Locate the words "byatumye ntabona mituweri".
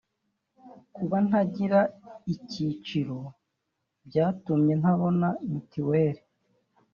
4.07-6.21